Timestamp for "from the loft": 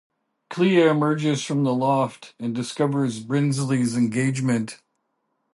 1.45-2.33